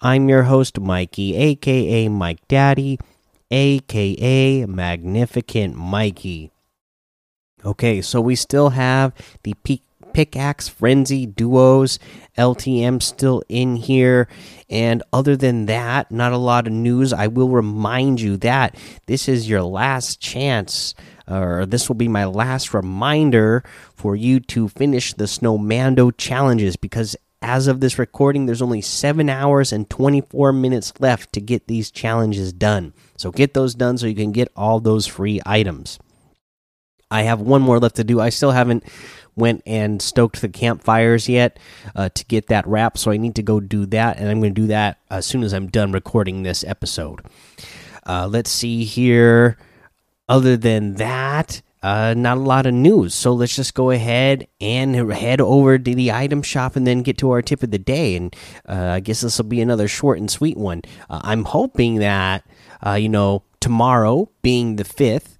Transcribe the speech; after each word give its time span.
I'm 0.00 0.28
your 0.28 0.44
host, 0.44 0.78
Mikey, 0.78 1.34
aka 1.34 2.08
Mike 2.08 2.46
Daddy, 2.46 3.00
aka 3.50 4.64
Magnificent 4.66 5.74
Mikey. 5.74 6.52
Okay, 7.64 8.00
so 8.00 8.20
we 8.20 8.36
still 8.36 8.70
have 8.70 9.12
the 9.42 9.54
P 9.64 9.82
Pickaxe 10.12 10.68
Frenzy 10.68 11.26
duos, 11.26 11.98
LTM 12.36 13.02
still 13.02 13.42
in 13.48 13.76
here. 13.76 14.28
And 14.70 15.02
other 15.12 15.36
than 15.36 15.66
that, 15.66 16.10
not 16.10 16.32
a 16.32 16.38
lot 16.38 16.66
of 16.66 16.72
news. 16.72 17.12
I 17.12 17.26
will 17.26 17.48
remind 17.48 18.20
you 18.20 18.36
that 18.38 18.76
this 19.06 19.28
is 19.28 19.48
your 19.48 19.62
last 19.62 20.20
chance 20.20 20.94
or 21.28 21.66
this 21.66 21.88
will 21.88 21.96
be 21.96 22.08
my 22.08 22.24
last 22.24 22.72
reminder 22.72 23.62
for 23.94 24.16
you 24.16 24.40
to 24.40 24.68
finish 24.68 25.12
the 25.12 25.24
Snowmando 25.24 26.16
challenges 26.16 26.76
because 26.76 27.16
as 27.40 27.68
of 27.68 27.80
this 27.80 27.98
recording, 27.98 28.46
there's 28.46 28.62
only 28.62 28.80
7 28.80 29.28
hours 29.28 29.72
and 29.72 29.88
24 29.88 30.52
minutes 30.52 30.92
left 30.98 31.32
to 31.32 31.40
get 31.40 31.66
these 31.66 31.90
challenges 31.90 32.52
done. 32.52 32.92
So 33.16 33.30
get 33.30 33.54
those 33.54 33.74
done 33.74 33.98
so 33.98 34.06
you 34.06 34.14
can 34.14 34.32
get 34.32 34.52
all 34.56 34.80
those 34.80 35.06
free 35.06 35.40
items. 35.46 35.98
I 37.10 37.22
have 37.22 37.40
one 37.40 37.62
more 37.62 37.78
left 37.78 37.96
to 37.96 38.04
do. 38.04 38.20
I 38.20 38.28
still 38.28 38.50
haven't 38.50 38.84
went 39.34 39.62
and 39.66 40.02
stoked 40.02 40.40
the 40.40 40.48
campfires 40.48 41.28
yet 41.28 41.58
uh, 41.94 42.08
to 42.10 42.24
get 42.26 42.48
that 42.48 42.66
wrap, 42.66 42.98
so 42.98 43.10
I 43.10 43.16
need 43.16 43.36
to 43.36 43.42
go 43.42 43.60
do 43.60 43.86
that, 43.86 44.18
and 44.18 44.28
I'm 44.28 44.40
going 44.40 44.54
to 44.54 44.60
do 44.60 44.66
that 44.66 44.98
as 45.10 45.24
soon 45.24 45.42
as 45.44 45.54
I'm 45.54 45.68
done 45.68 45.92
recording 45.92 46.42
this 46.42 46.64
episode. 46.64 47.20
Uh, 48.06 48.26
let's 48.26 48.50
see 48.50 48.84
here. 48.84 49.56
Other 50.28 50.56
than 50.56 50.94
that, 50.94 51.62
uh, 51.82 52.14
not 52.16 52.36
a 52.36 52.40
lot 52.40 52.66
of 52.66 52.74
news. 52.74 53.14
So 53.14 53.32
let's 53.32 53.54
just 53.54 53.74
go 53.74 53.90
ahead 53.90 54.46
and 54.60 54.94
head 55.12 55.40
over 55.40 55.78
to 55.78 55.94
the 55.94 56.12
item 56.12 56.42
shop 56.42 56.76
and 56.76 56.86
then 56.86 57.02
get 57.02 57.18
to 57.18 57.30
our 57.30 57.42
tip 57.42 57.62
of 57.62 57.70
the 57.70 57.78
day. 57.78 58.16
And 58.16 58.34
uh, 58.68 58.92
I 58.94 59.00
guess 59.00 59.20
this 59.20 59.38
will 59.38 59.46
be 59.46 59.60
another 59.60 59.88
short 59.88 60.18
and 60.18 60.30
sweet 60.30 60.56
one. 60.56 60.82
Uh, 61.08 61.20
I'm 61.22 61.44
hoping 61.44 61.96
that, 61.96 62.44
uh, 62.84 62.94
you 62.94 63.08
know, 63.08 63.42
tomorrow 63.60 64.28
being 64.42 64.76
the 64.76 64.84
5th, 64.84 65.36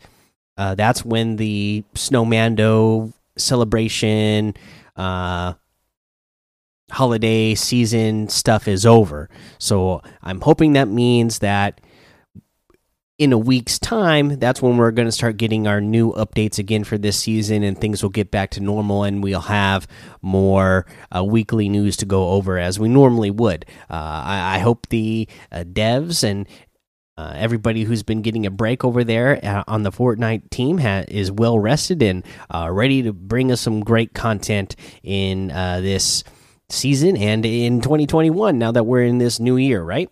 uh, 0.56 0.75
that's 0.75 1.05
when 1.05 1.36
the 1.36 1.84
Snowmando 1.94 3.12
celebration, 3.36 4.55
uh, 4.97 5.55
holiday 6.91 7.55
season 7.55 8.28
stuff 8.28 8.66
is 8.66 8.86
over. 8.86 9.28
So 9.59 10.03
I'm 10.22 10.41
hoping 10.41 10.72
that 10.72 10.89
means 10.89 11.41
that 11.41 11.81
in 13.19 13.33
a 13.33 13.38
week's 13.38 13.80
time, 13.80 14.38
that's 14.38 14.62
when 14.62 14.77
we're 14.77 14.92
going 14.92 15.08
to 15.08 15.12
start 15.12 15.36
getting 15.36 15.66
our 15.66 15.80
new 15.80 16.12
updates 16.12 16.58
again 16.58 16.84
for 16.84 16.97
this 16.97 17.19
season, 17.19 17.64
and 17.64 17.78
things 17.78 18.00
will 18.00 18.10
get 18.10 18.30
back 18.30 18.50
to 18.50 18.60
normal, 18.60 19.02
and 19.02 19.25
we'll 19.25 19.41
have 19.41 19.88
more 20.22 20.86
uh, 21.14 21.25
weekly 21.25 21.69
news 21.69 21.97
to 21.97 22.06
go 22.06 22.28
over 22.30 22.58
as 22.58 22.78
we 22.78 22.88
normally 22.88 23.33
would. 23.33 23.66
Uh, 23.91 24.22
I, 24.25 24.56
I, 24.56 24.58
hope 24.60 24.88
the 24.88 25.28
uh, 25.50 25.64
devs 25.64 26.22
and 26.22 26.48
uh, 27.16 27.33
everybody 27.34 27.83
who's 27.83 28.05
been 28.05 28.22
getting 28.22 28.47
a 28.47 28.50
break 28.50 28.84
over 28.84 29.02
there 29.02 29.44
uh, 29.44 29.64
on 29.66 29.82
the 29.82 29.91
Fortnite 29.91 30.50
team 30.50 30.78
is 30.78 31.32
well 31.32 31.58
rested 31.58 32.00
and 32.00 32.25
uh, 32.55 32.69
ready 32.70 33.03
to 33.03 33.12
bring 33.12 33.50
us 33.50 33.60
some 33.60 33.81
great 33.81 34.15
content 34.15 34.76
in 35.03 35.48
this 35.48 36.22
season 36.69 37.16
and 37.16 37.44
in 37.44 37.81
2021. 37.81 38.56
Now 38.56 38.71
that 38.71 38.84
we're 38.84 39.03
in 39.03 39.19
this 39.19 39.41
new 39.41 39.56
year, 39.56 39.82
right? 39.82 40.09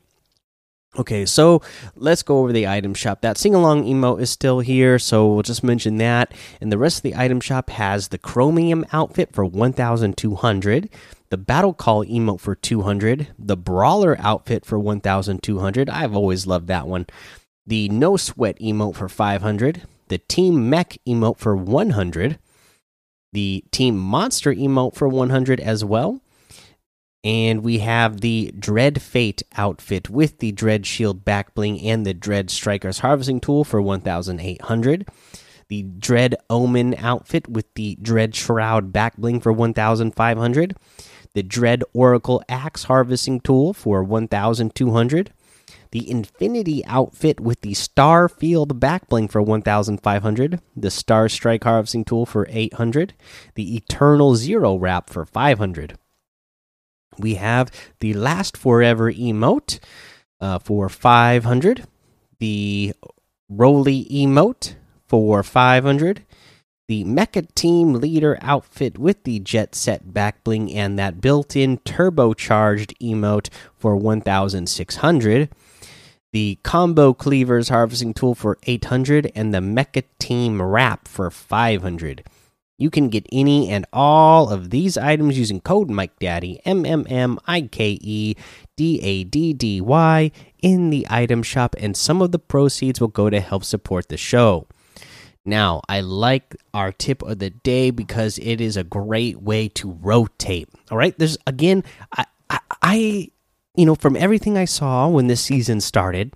Okay, 0.98 1.26
so 1.26 1.60
let's 1.94 2.22
go 2.22 2.38
over 2.38 2.52
the 2.52 2.66
item 2.66 2.94
shop. 2.94 3.20
That 3.20 3.36
sing 3.36 3.54
along 3.54 3.84
emote 3.84 4.20
is 4.22 4.30
still 4.30 4.60
here, 4.60 4.98
so 4.98 5.30
we'll 5.30 5.42
just 5.42 5.62
mention 5.62 5.98
that. 5.98 6.32
And 6.58 6.72
the 6.72 6.78
rest 6.78 6.98
of 6.98 7.02
the 7.02 7.16
item 7.16 7.38
shop 7.40 7.68
has 7.70 8.08
the 8.08 8.16
chromium 8.16 8.86
outfit 8.92 9.34
for 9.34 9.44
1200, 9.44 10.88
the 11.28 11.36
battle 11.36 11.74
call 11.74 12.04
emote 12.04 12.40
for 12.40 12.54
200, 12.54 13.28
the 13.38 13.58
brawler 13.58 14.16
outfit 14.20 14.64
for 14.64 14.78
1200. 14.78 15.90
I've 15.90 16.16
always 16.16 16.46
loved 16.46 16.68
that 16.68 16.86
one. 16.86 17.06
The 17.66 17.90
no 17.90 18.16
sweat 18.16 18.58
emote 18.58 18.94
for 18.94 19.08
500, 19.10 19.82
the 20.08 20.18
team 20.18 20.70
mech 20.70 20.96
emote 21.06 21.38
for 21.38 21.54
100, 21.54 22.38
the 23.32 23.64
team 23.70 23.98
monster 23.98 24.54
emote 24.54 24.94
for 24.94 25.08
100 25.08 25.60
as 25.60 25.84
well 25.84 26.22
and 27.26 27.64
we 27.64 27.80
have 27.80 28.20
the 28.20 28.54
Dread 28.56 29.02
Fate 29.02 29.42
outfit 29.56 30.08
with 30.08 30.38
the 30.38 30.52
Dread 30.52 30.86
Shield 30.86 31.24
back 31.24 31.56
bling 31.56 31.80
and 31.80 32.06
the 32.06 32.14
Dread 32.14 32.50
Striker's 32.50 33.00
harvesting 33.00 33.40
tool 33.40 33.64
for 33.64 33.82
1,800. 33.82 35.08
The 35.66 35.82
Dread 35.82 36.36
Omen 36.48 36.94
outfit 36.96 37.48
with 37.48 37.66
the 37.74 37.98
Dread 38.00 38.36
Shroud 38.36 38.92
back 38.92 39.16
bling 39.16 39.40
for 39.40 39.52
1,500. 39.52 40.76
The 41.34 41.42
Dread 41.42 41.82
Oracle 41.92 42.44
Axe 42.48 42.84
harvesting 42.84 43.40
tool 43.40 43.74
for 43.74 44.04
1,200. 44.04 45.32
The 45.90 46.08
Infinity 46.08 46.84
outfit 46.86 47.40
with 47.40 47.62
the 47.62 47.74
Star 47.74 48.28
Field 48.28 48.78
back 48.78 49.08
bling 49.08 49.26
for 49.26 49.42
1,500. 49.42 50.60
The 50.76 50.90
Star 50.92 51.28
Strike 51.28 51.64
harvesting 51.64 52.04
tool 52.04 52.24
for 52.24 52.46
800. 52.48 53.14
The 53.56 53.74
Eternal 53.74 54.36
Zero 54.36 54.76
wrap 54.76 55.10
for 55.10 55.26
500 55.26 55.98
we 57.18 57.34
have 57.34 57.70
the 58.00 58.14
last 58.14 58.56
forever 58.56 59.12
emote 59.12 59.78
uh, 60.40 60.58
for 60.58 60.88
500 60.88 61.86
the 62.38 62.92
Rollie 63.50 64.08
emote 64.10 64.74
for 65.06 65.42
500 65.42 66.24
the 66.88 67.04
mecha 67.04 67.52
team 67.54 67.94
leader 67.94 68.38
outfit 68.40 68.98
with 68.98 69.24
the 69.24 69.40
jet 69.40 69.74
set 69.74 70.12
back 70.12 70.44
bling 70.44 70.72
and 70.72 70.98
that 70.98 71.20
built-in 71.20 71.78
turbocharged 71.78 72.96
emote 73.00 73.48
for 73.76 73.96
1600 73.96 75.48
the 76.32 76.58
combo 76.62 77.14
cleavers 77.14 77.68
harvesting 77.68 78.12
tool 78.12 78.34
for 78.34 78.58
800 78.64 79.32
and 79.34 79.54
the 79.54 79.58
mecha 79.58 80.04
team 80.18 80.60
wrap 80.60 81.08
for 81.08 81.30
500 81.30 82.24
you 82.78 82.90
can 82.90 83.08
get 83.08 83.26
any 83.32 83.70
and 83.70 83.86
all 83.92 84.50
of 84.50 84.70
these 84.70 84.98
items 84.98 85.38
using 85.38 85.60
code 85.60 85.88
Mike 85.88 86.18
Daddy 86.18 86.60
M 86.64 86.84
M 86.84 87.06
M 87.08 87.38
I 87.46 87.62
K 87.62 87.98
E 88.00 88.34
D 88.76 89.00
A 89.02 89.24
D 89.24 89.52
D 89.52 89.80
Y 89.80 90.30
in 90.62 90.90
the 90.90 91.06
item 91.08 91.42
shop, 91.42 91.74
and 91.78 91.96
some 91.96 92.20
of 92.20 92.32
the 92.32 92.38
proceeds 92.38 93.00
will 93.00 93.08
go 93.08 93.30
to 93.30 93.40
help 93.40 93.64
support 93.64 94.08
the 94.08 94.16
show. 94.16 94.66
Now, 95.44 95.80
I 95.88 96.00
like 96.00 96.56
our 96.74 96.90
tip 96.90 97.22
of 97.22 97.38
the 97.38 97.50
day 97.50 97.90
because 97.90 98.38
it 98.38 98.60
is 98.60 98.76
a 98.76 98.82
great 98.82 99.40
way 99.40 99.68
to 99.68 99.92
rotate. 99.92 100.68
All 100.90 100.98
right, 100.98 101.16
there's 101.18 101.38
again, 101.46 101.84
I, 102.16 102.24
I, 102.50 102.58
I 102.82 103.30
you 103.76 103.86
know, 103.86 103.94
from 103.94 104.16
everything 104.16 104.58
I 104.58 104.64
saw 104.64 105.06
when 105.08 105.28
this 105.28 105.40
season 105.40 105.80
started 105.80 106.34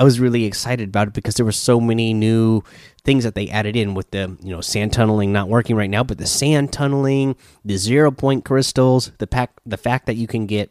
I 0.00 0.02
was 0.02 0.18
really 0.18 0.46
excited 0.46 0.88
about 0.88 1.08
it 1.08 1.14
because 1.14 1.34
there 1.34 1.44
were 1.44 1.52
so 1.52 1.78
many 1.78 2.14
new 2.14 2.62
things 3.04 3.22
that 3.24 3.34
they 3.34 3.50
added 3.50 3.76
in 3.76 3.92
with 3.92 4.10
the 4.12 4.34
you 4.42 4.50
know 4.50 4.62
sand 4.62 4.94
tunneling 4.94 5.30
not 5.30 5.50
working 5.50 5.76
right 5.76 5.90
now, 5.90 6.02
but 6.02 6.16
the 6.16 6.26
sand 6.26 6.72
tunneling, 6.72 7.36
the 7.66 7.76
zero 7.76 8.10
point 8.10 8.46
crystals, 8.46 9.12
the 9.18 9.26
pack, 9.26 9.52
the 9.66 9.76
fact 9.76 10.06
that 10.06 10.16
you 10.16 10.26
can 10.26 10.46
get 10.46 10.70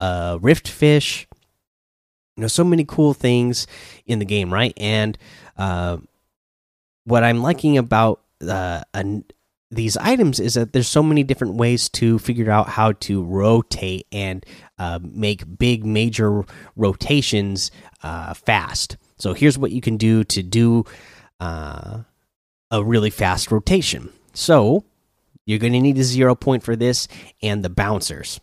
uh, 0.00 0.38
rift 0.42 0.66
fish, 0.66 1.28
you 2.36 2.40
know, 2.40 2.48
so 2.48 2.64
many 2.64 2.84
cool 2.84 3.14
things 3.14 3.68
in 4.06 4.18
the 4.18 4.24
game, 4.24 4.52
right? 4.52 4.74
And 4.76 5.16
uh, 5.56 5.98
what 7.04 7.22
I'm 7.22 7.42
liking 7.42 7.78
about 7.78 8.22
uh, 8.42 8.82
an, 8.92 9.24
these 9.74 9.96
items 9.96 10.40
is 10.40 10.54
that 10.54 10.72
there's 10.72 10.88
so 10.88 11.02
many 11.02 11.22
different 11.22 11.54
ways 11.54 11.88
to 11.90 12.18
figure 12.18 12.50
out 12.50 12.68
how 12.68 12.92
to 12.92 13.22
rotate 13.22 14.06
and 14.12 14.44
uh, 14.78 14.98
make 15.02 15.58
big 15.58 15.84
major 15.84 16.44
rotations 16.76 17.70
uh, 18.02 18.34
fast. 18.34 18.96
So 19.18 19.34
here's 19.34 19.58
what 19.58 19.70
you 19.70 19.80
can 19.80 19.96
do 19.96 20.24
to 20.24 20.42
do 20.42 20.84
uh, 21.40 22.00
a 22.70 22.84
really 22.84 23.10
fast 23.10 23.50
rotation. 23.50 24.10
So 24.32 24.84
you're 25.46 25.58
going 25.58 25.72
to 25.72 25.80
need 25.80 25.98
a 25.98 26.04
zero 26.04 26.34
point 26.34 26.62
for 26.62 26.76
this 26.76 27.06
and 27.42 27.64
the 27.64 27.70
bouncers. 27.70 28.40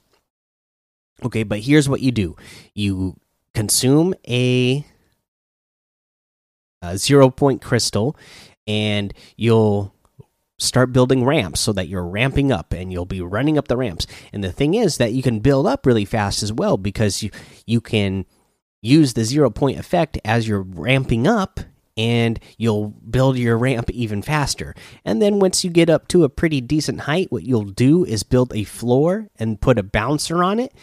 Okay, 1.24 1.44
but 1.44 1.60
here's 1.60 1.88
what 1.88 2.02
you 2.02 2.12
do 2.12 2.36
you 2.74 3.16
consume 3.54 4.14
a, 4.28 4.86
a 6.82 6.98
zero 6.98 7.30
point 7.30 7.62
crystal 7.62 8.16
and 8.66 9.14
you'll 9.36 9.94
start 10.62 10.94
building 10.94 11.26
ramps 11.26 11.60
so 11.60 11.74
that 11.74 11.88
you're 11.88 12.06
ramping 12.06 12.52
up 12.52 12.74
and 12.74 12.92
you'll 12.92 13.06
be 13.06 13.22
running 13.22 13.58
up 13.58 13.68
the 13.68 13.78
ramps. 13.78 14.06
And 14.32 14.44
the 14.44 14.52
thing 14.52 14.74
is 14.74 14.98
that 14.98 15.14
you 15.14 15.24
can 15.24 15.40
build 15.40 15.68
up 15.68 15.86
really 15.86 16.06
fast 16.06 16.44
as 16.44 16.54
well 16.54 16.78
because 16.78 17.24
you 17.24 17.32
you 17.66 17.82
can 17.82 18.26
use 18.82 19.14
the 19.14 19.24
zero 19.24 19.50
point 19.50 19.80
effect 19.80 20.20
as 20.24 20.48
you're 20.48 20.62
ramping 20.62 21.28
up 21.28 21.60
and 21.98 22.40
you'll 22.58 22.90
build 22.90 23.38
your 23.38 23.58
ramp 23.58 23.90
even 23.92 24.22
faster. 24.22 24.74
And 25.04 25.22
then 25.22 25.40
once 25.40 25.64
you 25.64 25.70
get 25.70 25.90
up 25.90 26.08
to 26.10 26.24
a 26.24 26.30
pretty 26.30 26.62
decent 26.62 27.02
height, 27.02 27.32
what 27.32 27.44
you'll 27.44 27.66
do 27.66 28.06
is 28.06 28.24
build 28.24 28.54
a 28.56 28.64
floor 28.64 29.28
and 29.38 29.62
put 29.62 29.78
a 29.78 29.84
bouncer 29.84 30.44
on 30.44 30.60
it. 30.60 30.74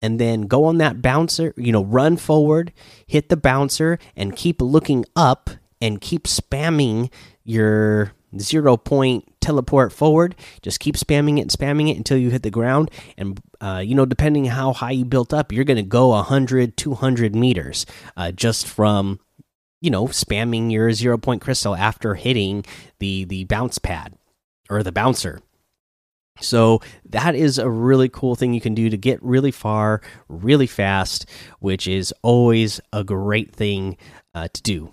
And 0.00 0.20
then 0.20 0.42
go 0.42 0.64
on 0.64 0.78
that 0.78 1.02
bouncer, 1.02 1.52
you 1.56 1.72
know, 1.72 1.82
run 1.82 2.16
forward, 2.16 2.72
hit 3.08 3.30
the 3.30 3.36
bouncer, 3.36 3.98
and 4.14 4.36
keep 4.36 4.62
looking 4.62 5.04
up 5.16 5.50
and 5.80 6.00
keep 6.00 6.24
spamming 6.24 7.10
your 7.42 8.12
zero 8.38 8.76
point 8.76 9.27
teleport 9.48 9.92
forward. 9.92 10.36
Just 10.60 10.78
keep 10.78 10.94
spamming 10.96 11.38
it 11.38 11.42
and 11.42 11.50
spamming 11.50 11.90
it 11.90 11.96
until 11.96 12.18
you 12.18 12.28
hit 12.28 12.42
the 12.42 12.50
ground. 12.50 12.90
And, 13.16 13.40
uh, 13.62 13.82
you 13.84 13.94
know, 13.94 14.04
depending 14.04 14.44
how 14.44 14.74
high 14.74 14.90
you 14.90 15.06
built 15.06 15.32
up, 15.32 15.52
you're 15.52 15.64
going 15.64 15.78
to 15.78 15.82
go 15.82 16.08
100, 16.08 16.76
200 16.76 17.34
meters 17.34 17.86
uh, 18.16 18.30
just 18.32 18.66
from 18.66 19.20
you 19.80 19.90
know, 19.90 20.06
spamming 20.06 20.72
your 20.72 20.92
zero 20.92 21.16
point 21.16 21.40
crystal 21.40 21.76
after 21.76 22.16
hitting 22.16 22.64
the 22.98 23.24
the 23.24 23.44
bounce 23.44 23.78
pad 23.78 24.12
or 24.68 24.82
the 24.82 24.90
bouncer. 24.92 25.40
So 26.40 26.80
that 27.08 27.34
is 27.34 27.58
a 27.58 27.70
really 27.70 28.08
cool 28.08 28.34
thing 28.34 28.54
you 28.54 28.60
can 28.60 28.74
do 28.74 28.90
to 28.90 28.96
get 28.96 29.22
really 29.22 29.50
far, 29.50 30.00
really 30.28 30.66
fast, 30.66 31.26
which 31.60 31.86
is 31.86 32.12
always 32.22 32.80
a 32.92 33.04
great 33.04 33.54
thing 33.54 33.96
uh, 34.34 34.48
to 34.52 34.62
do. 34.62 34.92